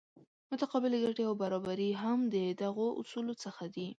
[0.51, 3.87] متقابلې ګټې او برابري هم د دغو اصولو څخه دي.